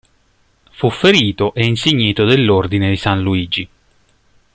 [0.71, 3.69] Fu ferito e insignito dell'Ordine di San Luigi.